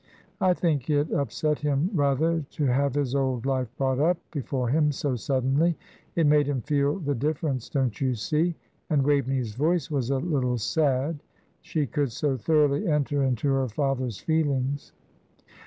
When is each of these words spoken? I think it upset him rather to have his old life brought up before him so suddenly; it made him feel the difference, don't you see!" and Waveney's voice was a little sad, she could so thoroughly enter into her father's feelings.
I 0.41 0.55
think 0.55 0.89
it 0.89 1.11
upset 1.11 1.59
him 1.59 1.91
rather 1.93 2.41
to 2.57 2.63
have 2.65 2.95
his 2.95 3.13
old 3.13 3.45
life 3.45 3.67
brought 3.77 3.99
up 3.99 4.17
before 4.31 4.67
him 4.67 4.91
so 4.91 5.15
suddenly; 5.15 5.77
it 6.15 6.25
made 6.25 6.47
him 6.47 6.61
feel 6.63 6.97
the 6.97 7.13
difference, 7.13 7.69
don't 7.69 8.01
you 8.01 8.15
see!" 8.15 8.55
and 8.89 9.03
Waveney's 9.03 9.53
voice 9.53 9.91
was 9.91 10.09
a 10.09 10.17
little 10.17 10.57
sad, 10.57 11.21
she 11.61 11.85
could 11.85 12.11
so 12.11 12.35
thoroughly 12.35 12.87
enter 12.87 13.21
into 13.23 13.49
her 13.49 13.69
father's 13.69 14.17
feelings. 14.17 14.91